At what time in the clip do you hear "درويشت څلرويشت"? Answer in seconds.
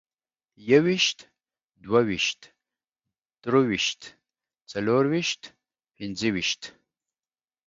3.43-5.41